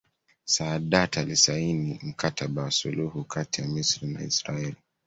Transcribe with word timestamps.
Saadat 0.45 1.17
alisaini 1.17 1.99
Mkataba 2.03 2.63
wa 2.63 2.71
suluhu 2.71 3.23
kati 3.23 3.61
ya 3.61 3.67
Misri 3.67 4.07
na 4.07 4.23
Israeli 4.23 4.75